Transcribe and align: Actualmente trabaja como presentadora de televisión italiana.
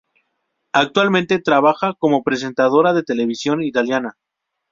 Actualmente 0.73 1.37
trabaja 1.37 1.93
como 1.93 2.23
presentadora 2.23 2.91
de 2.93 3.03
televisión 3.03 3.61
italiana. 3.61 4.17